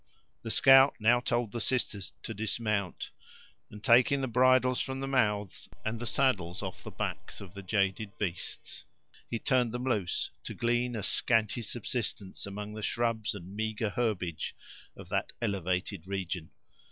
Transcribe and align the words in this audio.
The 0.41 0.49
scout 0.49 0.95
now 0.99 1.19
told 1.19 1.51
the 1.51 1.61
sisters 1.61 2.11
to 2.23 2.33
dismount; 2.33 3.11
and 3.69 3.83
taking 3.83 4.21
the 4.21 4.27
bridles 4.27 4.81
from 4.81 4.99
the 4.99 5.07
mouths, 5.07 5.69
and 5.85 5.99
the 5.99 6.07
saddles 6.07 6.63
off 6.63 6.81
the 6.83 6.89
backs 6.89 7.39
of 7.39 7.53
the 7.53 7.61
jaded 7.61 8.17
beasts, 8.17 8.83
he 9.29 9.37
turned 9.37 9.71
them 9.71 9.83
loose, 9.83 10.31
to 10.45 10.55
glean 10.55 10.95
a 10.95 11.03
scanty 11.03 11.61
subsistence 11.61 12.47
among 12.47 12.73
the 12.73 12.81
shrubs 12.81 13.35
and 13.35 13.55
meager 13.55 13.91
herbage 13.91 14.55
of 14.97 15.07
that 15.09 15.33
elevated 15.39 16.07
region. 16.07 16.49